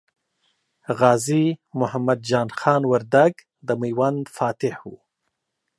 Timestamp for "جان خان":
2.29-2.81